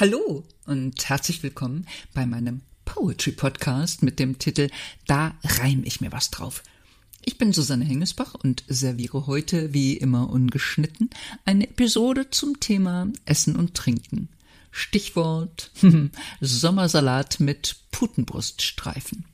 Hallo 0.00 0.44
und 0.66 1.08
herzlich 1.08 1.42
willkommen 1.42 1.86
bei 2.14 2.26
meinem 2.26 2.62
Poetry 2.84 3.32
Podcast 3.32 4.02
mit 4.02 4.18
dem 4.18 4.38
Titel 4.38 4.70
Da 5.06 5.34
reim 5.44 5.82
ich 5.84 6.00
mir 6.00 6.10
was 6.10 6.30
drauf. 6.30 6.64
Ich 7.24 7.38
bin 7.38 7.52
Susanne 7.52 7.84
Hengesbach 7.84 8.34
und 8.34 8.64
serviere 8.66 9.28
heute, 9.28 9.72
wie 9.72 9.96
immer 9.96 10.30
ungeschnitten, 10.30 11.10
eine 11.44 11.68
Episode 11.68 12.30
zum 12.30 12.58
Thema 12.58 13.06
Essen 13.24 13.54
und 13.54 13.74
Trinken. 13.74 14.30
Stichwort 14.72 15.70
Sommersalat 16.40 17.38
mit 17.38 17.76
Putenbruststreifen. 17.92 19.26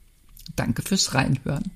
Danke 0.56 0.82
fürs 0.82 1.14
Reinhören. 1.14 1.70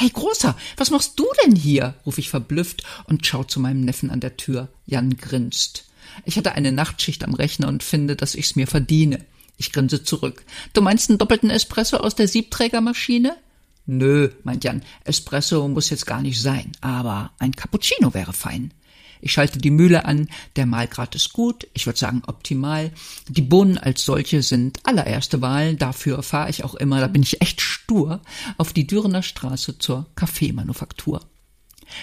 Hey 0.00 0.08
Großer, 0.08 0.56
was 0.78 0.90
machst 0.90 1.18
du 1.20 1.26
denn 1.44 1.54
hier? 1.54 1.92
rufe 2.06 2.22
ich 2.22 2.30
verblüfft 2.30 2.84
und 3.04 3.26
schau 3.26 3.44
zu 3.44 3.60
meinem 3.60 3.82
Neffen 3.82 4.08
an 4.08 4.20
der 4.20 4.38
Tür. 4.38 4.68
Jan 4.86 5.18
grinst. 5.18 5.90
Ich 6.24 6.38
hatte 6.38 6.52
eine 6.52 6.72
Nachtschicht 6.72 7.22
am 7.22 7.34
Rechner 7.34 7.68
und 7.68 7.82
finde, 7.82 8.16
dass 8.16 8.34
ich's 8.34 8.56
mir 8.56 8.66
verdiene. 8.66 9.22
Ich 9.58 9.72
grinse 9.72 10.02
zurück. 10.02 10.42
Du 10.72 10.80
meinst 10.80 11.10
einen 11.10 11.18
doppelten 11.18 11.50
Espresso 11.50 11.98
aus 11.98 12.14
der 12.14 12.28
Siebträgermaschine? 12.28 13.36
Nö, 13.84 14.30
meint 14.42 14.64
Jan, 14.64 14.82
Espresso 15.04 15.68
muss 15.68 15.90
jetzt 15.90 16.06
gar 16.06 16.22
nicht 16.22 16.40
sein, 16.40 16.72
aber 16.80 17.32
ein 17.38 17.54
Cappuccino 17.54 18.14
wäre 18.14 18.32
fein. 18.32 18.72
Ich 19.20 19.32
schalte 19.32 19.58
die 19.58 19.70
Mühle 19.70 20.06
an, 20.06 20.28
der 20.56 20.64
Mahlgrad 20.64 21.14
ist 21.14 21.34
gut, 21.34 21.66
ich 21.74 21.86
würde 21.86 21.98
sagen 21.98 22.22
optimal. 22.26 22.90
Die 23.28 23.42
Bohnen 23.42 23.76
als 23.76 24.04
solche 24.04 24.42
sind 24.42 24.78
allererste 24.84 25.42
Wahl, 25.42 25.76
dafür 25.76 26.22
fahre 26.22 26.48
ich 26.48 26.64
auch 26.64 26.74
immer, 26.74 27.00
da 27.00 27.06
bin 27.06 27.22
ich 27.22 27.42
echt 27.42 27.60
stur, 27.90 28.20
auf 28.56 28.72
die 28.72 28.86
Dürener 28.86 29.24
Straße 29.24 29.78
zur 29.78 30.06
Kaffeemanufaktur. 30.14 31.22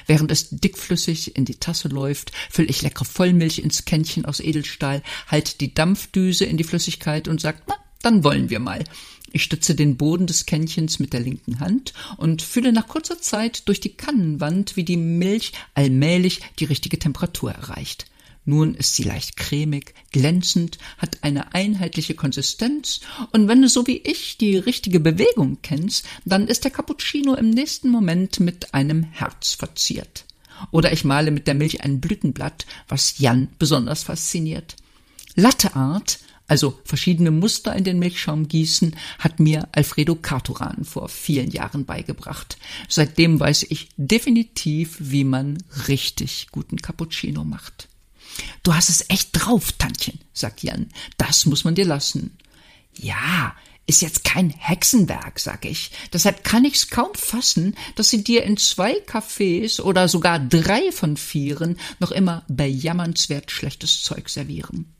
Während 0.05 0.31
es 0.31 0.49
dickflüssig 0.49 1.37
in 1.37 1.45
die 1.45 1.61
Tasse 1.61 1.87
läuft, 1.87 2.33
fülle 2.49 2.67
ich 2.67 2.81
leckere 2.81 3.05
Vollmilch 3.05 3.59
ins 3.59 3.85
Kännchen 3.85 4.25
aus 4.25 4.41
Edelstahl, 4.41 5.01
halt 5.27 5.61
die 5.61 5.73
Dampfdüse 5.73 6.43
in 6.43 6.57
die 6.57 6.65
Flüssigkeit 6.65 7.29
und 7.29 7.39
sagt, 7.39 7.63
na, 7.69 7.75
dann 8.01 8.25
wollen 8.25 8.49
wir 8.49 8.59
mal. 8.59 8.83
Ich 9.31 9.43
stütze 9.43 9.75
den 9.75 9.95
Boden 9.95 10.27
des 10.27 10.45
Kännchens 10.45 10.99
mit 10.99 11.13
der 11.13 11.21
linken 11.21 11.61
Hand 11.61 11.93
und 12.17 12.41
fühle 12.41 12.73
nach 12.73 12.89
kurzer 12.89 13.21
Zeit 13.21 13.69
durch 13.69 13.79
die 13.79 13.95
Kannenwand, 13.95 14.75
wie 14.75 14.83
die 14.83 14.97
Milch 14.97 15.53
allmählich 15.73 16.41
die 16.59 16.65
richtige 16.65 16.99
Temperatur 16.99 17.53
erreicht. 17.53 18.07
Nun 18.49 18.75
ist 18.75 18.95
sie 18.95 19.03
leicht 19.03 19.35
cremig, 19.35 19.93
glänzend, 20.13 20.77
hat 20.97 21.17
eine 21.21 21.53
einheitliche 21.53 22.15
Konsistenz, 22.15 23.01
und 23.33 23.49
wenn 23.49 23.61
du 23.61 23.67
so 23.67 23.85
wie 23.87 23.97
ich 23.97 24.37
die 24.37 24.55
richtige 24.57 25.01
Bewegung 25.01 25.57
kennst, 25.61 26.05
dann 26.23 26.47
ist 26.47 26.63
der 26.63 26.71
Cappuccino 26.71 27.33
im 27.33 27.49
nächsten 27.49 27.89
Moment 27.89 28.39
mit 28.39 28.73
einem 28.73 29.03
Herz 29.03 29.53
verziert. 29.53 30.23
Oder 30.71 30.93
ich 30.93 31.03
male 31.03 31.31
mit 31.31 31.45
der 31.45 31.55
Milch 31.55 31.83
ein 31.83 31.99
Blütenblatt, 31.99 32.65
was 32.87 33.19
Jan 33.19 33.49
besonders 33.59 34.03
fasziniert. 34.03 34.77
Latteart 35.35 36.19
also 36.47 36.79
verschiedene 36.85 37.29
Muster 37.29 37.75
in 37.75 37.83
den 37.83 37.99
Milchschaum 37.99 38.47
gießen, 38.47 38.95
hat 39.19 39.41
mir 39.41 39.67
Alfredo 39.73 40.15
Carturan 40.15 40.85
vor 40.85 41.09
vielen 41.09 41.51
Jahren 41.51 41.83
beigebracht. 41.83 42.57
Seitdem 42.87 43.37
weiß 43.37 43.65
ich 43.69 43.89
definitiv, 43.97 44.95
wie 45.01 45.25
man 45.25 45.61
richtig 45.89 46.47
guten 46.51 46.77
Cappuccino 46.77 47.43
macht. 47.43 47.89
Du 48.67 48.75
hast 48.75 48.89
es 48.89 49.05
echt 49.07 49.29
drauf, 49.31 49.71
Tantchen, 49.71 50.19
sagt 50.33 50.61
Jan. 50.61 50.89
Das 51.15 51.45
muss 51.45 51.63
man 51.63 51.73
dir 51.73 51.85
lassen. 51.85 52.37
Ja, 52.97 53.55
ist 53.85 54.01
jetzt 54.01 54.25
kein 54.25 54.49
Hexenwerk, 54.49 55.39
sag 55.39 55.63
ich. 55.63 55.91
Deshalb 56.11 56.43
kann 56.43 56.65
ich's 56.65 56.89
kaum 56.89 57.13
fassen, 57.13 57.77
dass 57.95 58.09
sie 58.09 58.25
dir 58.25 58.43
in 58.43 58.57
zwei 58.57 58.99
Cafés 59.05 59.79
oder 59.79 60.09
sogar 60.09 60.39
drei 60.39 60.91
von 60.91 61.15
vieren 61.15 61.79
noch 62.01 62.11
immer 62.11 62.43
bejammernswert 62.49 63.51
schlechtes 63.51 64.03
Zeug 64.03 64.27
servieren. 64.27 64.96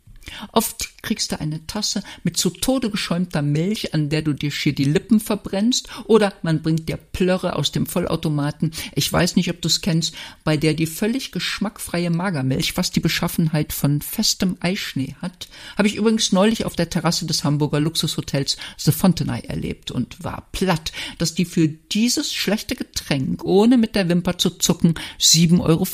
Oft 0.52 1.02
kriegst 1.02 1.31
du 1.31 1.39
eine 1.39 1.66
Tasse 1.67 2.03
mit 2.23 2.38
zu 2.38 2.50
Tode 2.50 2.89
geschäumter 2.89 3.42
Milch, 3.42 3.94
an 3.94 4.09
der 4.09 4.21
du 4.21 4.33
dir 4.33 4.52
schier 4.52 4.73
die 4.73 4.83
Lippen 4.83 5.20
verbrennst, 5.20 5.88
oder 6.05 6.33
man 6.42 6.61
bringt 6.61 6.89
dir 6.89 6.98
Plörre 6.98 7.55
aus 7.55 7.71
dem 7.71 7.86
Vollautomaten, 7.86 8.71
ich 8.93 9.11
weiß 9.11 9.36
nicht, 9.36 9.49
ob 9.49 9.61
du's 9.61 9.82
kennst, 9.82 10.14
bei 10.43 10.58
der 10.58 10.73
die 10.73 10.86
völlig 10.86 11.32
geschmackfreie 11.32 12.10
Magermilch 12.10 12.73
fast 12.73 12.95
die 12.95 12.99
Beschaffenheit 12.99 13.73
von 13.73 14.02
festem 14.02 14.58
Eischnee 14.60 15.16
hat. 15.21 15.48
Habe 15.77 15.87
ich 15.87 15.95
übrigens 15.95 16.32
neulich 16.32 16.66
auf 16.66 16.76
der 16.76 16.89
Terrasse 16.89 17.26
des 17.26 17.43
Hamburger 17.43 17.80
Luxushotels 17.80 18.58
The 18.77 18.92
Fontenay 18.92 19.42
erlebt 19.48 19.92
und 19.92 20.23
war 20.23 20.48
platt, 20.52 20.92
dass 21.17 21.36
die 21.36 21.45
für 21.45 21.67
dieses 21.67 22.33
schlechte 22.33 22.76
Getränk, 22.76 23.43
ohne 23.43 23.77
mit 23.77 23.95
der 23.95 24.10
Wimper 24.10 24.37
zu 24.37 24.49
zucken, 24.52 24.95
7,50 25.20 25.61
Euro 25.61 25.87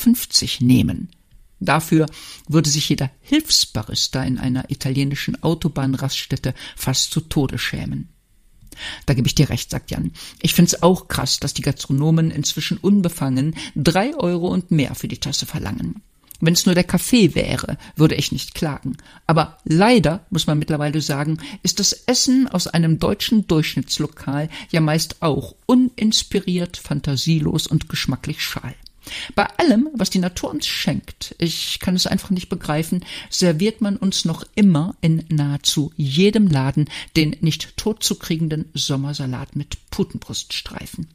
nehmen. 0.60 1.08
Dafür 1.64 2.06
würde 2.48 2.68
sich 2.68 2.88
jeder 2.88 3.10
Hilfsbarista 3.20 4.22
in 4.22 4.38
einer 4.38 4.70
italienischen 4.70 5.42
Autobahnraststätte 5.42 6.54
fast 6.76 7.10
zu 7.10 7.20
Tode 7.20 7.58
schämen. 7.58 8.08
Da 9.06 9.14
gebe 9.14 9.28
ich 9.28 9.34
dir 9.34 9.50
recht, 9.50 9.70
sagt 9.70 9.90
Jan. 9.90 10.12
Ich 10.42 10.52
find's 10.52 10.82
auch 10.82 11.08
krass, 11.08 11.38
dass 11.38 11.54
die 11.54 11.62
Gastronomen 11.62 12.30
inzwischen 12.30 12.76
unbefangen 12.76 13.54
drei 13.76 14.14
Euro 14.16 14.48
und 14.48 14.70
mehr 14.70 14.94
für 14.94 15.08
die 15.08 15.18
Tasse 15.18 15.46
verlangen. 15.46 16.02
Wenn's 16.40 16.66
nur 16.66 16.74
der 16.74 16.84
Kaffee 16.84 17.34
wäre, 17.34 17.78
würde 17.96 18.16
ich 18.16 18.32
nicht 18.32 18.54
klagen. 18.54 18.96
Aber 19.26 19.58
leider, 19.64 20.26
muss 20.30 20.46
man 20.46 20.58
mittlerweile 20.58 21.00
sagen, 21.00 21.38
ist 21.62 21.80
das 21.80 21.92
Essen 21.92 22.48
aus 22.48 22.66
einem 22.66 22.98
deutschen 22.98 23.46
Durchschnittslokal 23.46 24.50
ja 24.70 24.80
meist 24.80 25.22
auch 25.22 25.54
uninspiriert, 25.66 26.76
fantasielos 26.76 27.66
und 27.68 27.88
geschmacklich 27.88 28.42
schal. 28.42 28.74
Bei 29.34 29.46
allem, 29.58 29.88
was 29.94 30.10
die 30.10 30.18
Natur 30.18 30.50
uns 30.50 30.66
schenkt, 30.66 31.34
ich 31.38 31.78
kann 31.80 31.96
es 31.96 32.06
einfach 32.06 32.30
nicht 32.30 32.48
begreifen, 32.48 33.04
serviert 33.30 33.80
man 33.80 33.96
uns 33.96 34.24
noch 34.24 34.44
immer 34.54 34.96
in 35.00 35.24
nahezu 35.28 35.92
jedem 35.96 36.48
Laden 36.48 36.88
den 37.16 37.36
nicht 37.40 37.76
totzukriegenden 37.76 38.70
Sommersalat 38.74 39.56
mit 39.56 39.90
Putenbruststreifen. 39.90 41.08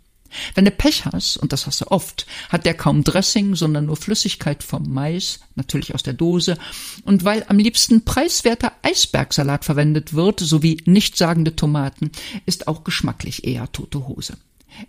Wenn 0.53 0.65
du 0.65 0.71
Pech 0.71 1.05
hast, 1.05 1.37
und 1.37 1.53
das 1.53 1.65
hast 1.65 1.81
du 1.81 1.87
oft, 1.89 2.27
hat 2.49 2.65
der 2.65 2.75
kaum 2.75 3.03
Dressing, 3.03 3.55
sondern 3.55 3.87
nur 3.87 3.97
Flüssigkeit 3.97 4.63
vom 4.63 4.91
Mais, 4.91 5.39
natürlich 5.55 5.95
aus 5.95 6.03
der 6.03 6.13
Dose, 6.13 6.57
und 7.03 7.23
weil 7.23 7.45
am 7.47 7.57
liebsten 7.57 8.05
preiswerter 8.05 8.73
Eisbergsalat 8.83 9.65
verwendet 9.65 10.13
wird, 10.13 10.39
sowie 10.39 10.81
nichtssagende 10.85 11.55
Tomaten, 11.55 12.11
ist 12.45 12.67
auch 12.67 12.83
geschmacklich 12.83 13.43
eher 13.45 13.71
tote 13.71 14.07
Hose. 14.07 14.37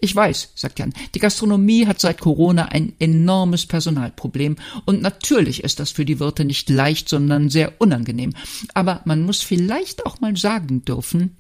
Ich 0.01 0.15
weiß, 0.15 0.53
sagt 0.55 0.79
Jan, 0.79 0.93
die 1.15 1.19
Gastronomie 1.19 1.87
hat 1.87 2.01
seit 2.01 2.21
Corona 2.21 2.67
ein 2.67 2.93
enormes 2.99 3.67
Personalproblem 3.67 4.57
und 4.85 5.03
natürlich 5.03 5.65
ist 5.65 5.81
das 5.81 5.91
für 5.91 6.05
die 6.05 6.21
Wirte 6.21 6.45
nicht 6.45 6.69
leicht, 6.71 7.09
sondern 7.09 7.51
sehr 7.51 7.81
unangenehm. 7.81 8.35
Aber 8.75 9.01
man 9.05 9.23
muss 9.23 9.43
vielleicht 9.43 10.07
auch 10.07 10.21
mal 10.21 10.37
sagen 10.37 10.85
dürfen, 10.85 11.37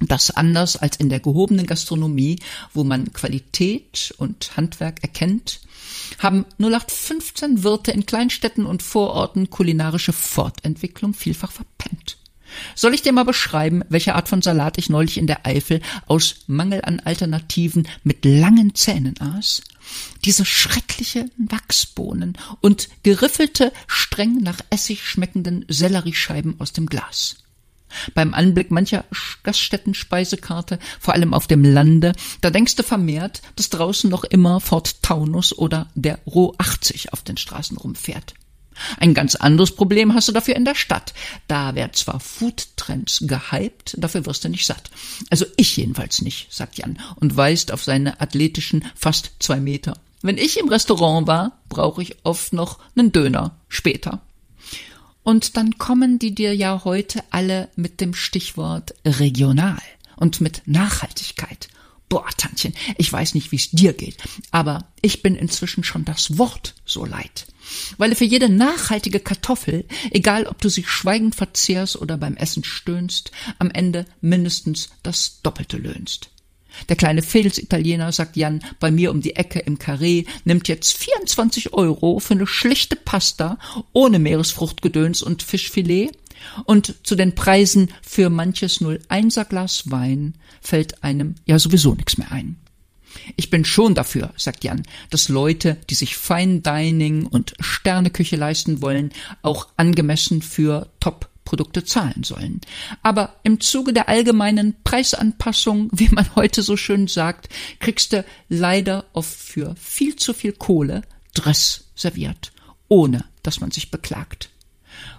dass 0.00 0.30
anders 0.30 0.76
als 0.76 0.96
in 0.96 1.08
der 1.08 1.20
gehobenen 1.20 1.66
Gastronomie, 1.66 2.38
wo 2.72 2.84
man 2.84 3.12
Qualität 3.12 4.14
und 4.18 4.56
Handwerk 4.56 5.02
erkennt, 5.02 5.60
haben 6.18 6.44
0815 6.58 7.64
Wirte 7.64 7.90
in 7.90 8.06
Kleinstädten 8.06 8.66
und 8.66 8.82
Vororten 8.82 9.50
kulinarische 9.50 10.12
Fortentwicklung 10.12 11.14
vielfach 11.14 11.50
verpennt. 11.50 12.17
Soll 12.74 12.94
ich 12.94 13.02
dir 13.02 13.12
mal 13.12 13.24
beschreiben, 13.24 13.82
welche 13.88 14.14
Art 14.14 14.28
von 14.28 14.42
Salat 14.42 14.78
ich 14.78 14.88
neulich 14.88 15.18
in 15.18 15.26
der 15.26 15.46
Eifel 15.46 15.80
aus 16.06 16.36
Mangel 16.46 16.82
an 16.84 17.00
Alternativen 17.00 17.88
mit 18.02 18.24
langen 18.24 18.74
Zähnen 18.74 19.14
aß? 19.20 19.62
Diese 20.24 20.44
schreckliche 20.44 21.26
Wachsbohnen 21.38 22.36
und 22.60 22.88
geriffelte, 23.02 23.72
streng 23.86 24.38
nach 24.42 24.60
Essig 24.70 25.02
schmeckenden 25.04 25.64
Selleriescheiben 25.68 26.60
aus 26.60 26.72
dem 26.72 26.86
Glas. 26.86 27.36
Beim 28.14 28.34
Anblick 28.34 28.70
mancher 28.70 29.04
Gaststätten-Speisekarte, 29.44 30.78
vor 31.00 31.14
allem 31.14 31.32
auf 31.32 31.46
dem 31.46 31.64
Lande, 31.64 32.12
da 32.40 32.50
denkst 32.50 32.76
du 32.76 32.82
vermehrt, 32.82 33.40
dass 33.56 33.70
draußen 33.70 34.10
noch 34.10 34.24
immer 34.24 34.60
Fort 34.60 35.02
Taunus 35.02 35.56
oder 35.56 35.88
der 35.94 36.18
Roh 36.26 36.54
80 36.58 37.12
auf 37.12 37.22
den 37.22 37.38
Straßen 37.38 37.78
rumfährt. 37.78 38.34
Ein 38.98 39.14
ganz 39.14 39.34
anderes 39.34 39.74
Problem 39.74 40.14
hast 40.14 40.28
du 40.28 40.32
dafür 40.32 40.56
in 40.56 40.64
der 40.64 40.74
Stadt. 40.74 41.14
Da 41.46 41.74
werden 41.74 41.94
zwar 41.94 42.20
Foodtrends 42.20 43.24
gehypt, 43.26 43.96
dafür 43.98 44.26
wirst 44.26 44.44
du 44.44 44.48
nicht 44.48 44.66
satt. 44.66 44.90
Also 45.30 45.46
ich 45.56 45.76
jedenfalls 45.76 46.22
nicht, 46.22 46.52
sagt 46.52 46.78
Jan 46.78 46.98
und 47.16 47.36
weist 47.36 47.72
auf 47.72 47.84
seine 47.84 48.20
athletischen 48.20 48.84
fast 48.94 49.32
zwei 49.38 49.60
Meter. 49.60 49.96
Wenn 50.22 50.38
ich 50.38 50.58
im 50.58 50.68
Restaurant 50.68 51.26
war, 51.26 51.58
brauche 51.68 52.02
ich 52.02 52.16
oft 52.24 52.52
noch 52.52 52.78
einen 52.96 53.12
Döner 53.12 53.56
später. 53.68 54.20
Und 55.22 55.56
dann 55.56 55.78
kommen 55.78 56.18
die 56.18 56.34
dir 56.34 56.54
ja 56.54 56.82
heute 56.84 57.22
alle 57.30 57.68
mit 57.76 58.00
dem 58.00 58.14
Stichwort 58.14 58.94
regional 59.04 59.80
und 60.16 60.40
mit 60.40 60.62
Nachhaltigkeit. 60.66 61.68
Boah, 62.08 62.28
Tantchen, 62.36 62.74
ich 62.96 63.12
weiß 63.12 63.34
nicht, 63.34 63.52
wie 63.52 63.56
es 63.56 63.70
dir 63.70 63.92
geht, 63.92 64.16
aber 64.50 64.86
ich 65.02 65.22
bin 65.22 65.34
inzwischen 65.36 65.84
schon 65.84 66.04
das 66.04 66.38
Wort 66.38 66.74
so 66.86 67.04
leid. 67.04 67.46
Weil 67.98 68.14
für 68.14 68.24
jede 68.24 68.48
nachhaltige 68.48 69.20
Kartoffel, 69.20 69.84
egal 70.10 70.46
ob 70.46 70.60
du 70.62 70.70
sie 70.70 70.84
schweigend 70.84 71.34
verzehrst 71.34 71.96
oder 71.96 72.16
beim 72.16 72.36
Essen 72.36 72.64
stöhnst, 72.64 73.30
am 73.58 73.70
Ende 73.70 74.06
mindestens 74.22 74.88
das 75.02 75.42
Doppelte 75.42 75.76
löhnst. 75.76 76.30
Der 76.88 76.96
kleine 76.96 77.22
Fels-Italiener, 77.22 78.12
sagt 78.12 78.36
Jan, 78.36 78.62
bei 78.78 78.90
mir 78.90 79.10
um 79.10 79.20
die 79.20 79.36
Ecke 79.36 79.58
im 79.58 79.78
Carré, 79.78 80.26
nimmt 80.44 80.68
jetzt 80.68 80.96
24 80.96 81.72
Euro 81.72 82.20
für 82.20 82.34
eine 82.34 82.46
schlichte 82.46 82.96
Pasta 82.96 83.58
ohne 83.92 84.18
Meeresfruchtgedöns 84.18 85.22
und 85.22 85.42
Fischfilet. 85.42 86.12
Und 86.64 86.94
zu 87.02 87.14
den 87.14 87.34
Preisen 87.34 87.90
für 88.02 88.30
manches 88.30 88.80
01er 88.80 89.44
Glas 89.44 89.90
Wein 89.90 90.34
fällt 90.60 91.02
einem 91.04 91.36
ja 91.46 91.58
sowieso 91.58 91.94
nichts 91.94 92.18
mehr 92.18 92.32
ein. 92.32 92.56
Ich 93.36 93.50
bin 93.50 93.64
schon 93.64 93.94
dafür, 93.94 94.32
sagt 94.36 94.64
Jan, 94.64 94.82
dass 95.10 95.28
Leute, 95.28 95.78
die 95.90 95.94
sich 95.94 96.16
Fine 96.16 96.60
Dining 96.60 97.26
und 97.26 97.54
Sterneküche 97.60 98.36
leisten 98.36 98.82
wollen, 98.82 99.12
auch 99.42 99.68
angemessen 99.76 100.42
für 100.42 100.88
Top 101.00 101.28
Produkte 101.48 101.82
zahlen 101.82 102.24
sollen. 102.24 102.60
Aber 103.02 103.36
im 103.42 103.58
Zuge 103.60 103.94
der 103.94 104.10
allgemeinen 104.10 104.74
Preisanpassung, 104.84 105.88
wie 105.92 106.10
man 106.10 106.34
heute 106.36 106.62
so 106.62 106.76
schön 106.76 107.08
sagt, 107.08 107.48
kriegst 107.80 108.12
du 108.12 108.22
leider 108.50 109.06
oft 109.14 109.32
für 109.32 109.74
viel 109.76 110.16
zu 110.16 110.34
viel 110.34 110.52
Kohle 110.52 111.02
Dress 111.32 111.86
serviert, 111.94 112.52
ohne 112.88 113.24
dass 113.42 113.60
man 113.60 113.70
sich 113.70 113.90
beklagt. 113.90 114.50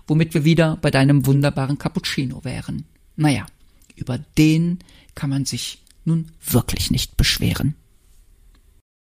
Womit 0.09 0.33
wir 0.33 0.43
wieder 0.43 0.75
bei 0.77 0.89
deinem 0.89 1.27
wunderbaren 1.27 1.77
Cappuccino 1.77 2.43
wären. 2.43 2.85
Naja, 3.15 3.45
über 3.95 4.17
den 4.17 4.79
kann 5.13 5.29
man 5.29 5.45
sich 5.45 5.83
nun 6.03 6.31
wirklich 6.43 6.89
nicht 6.89 7.15
beschweren. 7.15 7.75